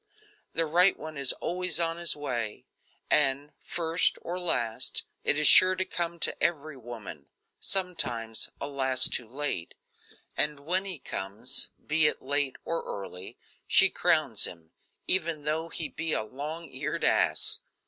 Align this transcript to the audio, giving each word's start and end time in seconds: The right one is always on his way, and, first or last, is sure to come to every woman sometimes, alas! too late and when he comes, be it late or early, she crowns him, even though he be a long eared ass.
The 0.53 0.65
right 0.65 0.97
one 0.97 1.15
is 1.15 1.31
always 1.31 1.79
on 1.79 1.97
his 1.97 2.15
way, 2.15 2.65
and, 3.11 3.51
first 3.61 4.17
or 4.23 4.39
last, 4.39 5.03
is 5.23 5.47
sure 5.47 5.75
to 5.75 5.85
come 5.85 6.17
to 6.21 6.35
every 6.41 6.75
woman 6.75 7.27
sometimes, 7.59 8.49
alas! 8.59 9.07
too 9.07 9.27
late 9.27 9.75
and 10.35 10.61
when 10.61 10.85
he 10.85 10.97
comes, 10.97 11.69
be 11.85 12.07
it 12.07 12.19
late 12.19 12.55
or 12.65 12.81
early, 12.83 13.37
she 13.67 13.91
crowns 13.91 14.45
him, 14.45 14.71
even 15.05 15.43
though 15.43 15.69
he 15.69 15.87
be 15.87 16.13
a 16.13 16.23
long 16.23 16.65
eared 16.67 17.03
ass. 17.03 17.59